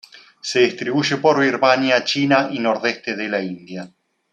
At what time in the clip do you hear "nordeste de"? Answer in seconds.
2.57-3.29